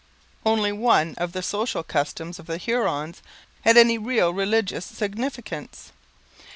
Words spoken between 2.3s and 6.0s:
of the Hurons had any real religious significance.